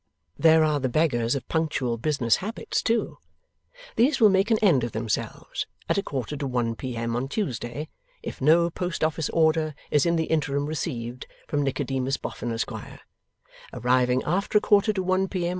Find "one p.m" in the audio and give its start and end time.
6.47-7.15, 15.03-15.49